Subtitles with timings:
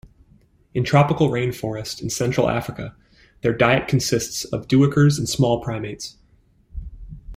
[0.73, 2.95] In tropical rainforest in Central Africa,
[3.43, 6.17] their diet consists of duikers and small primates.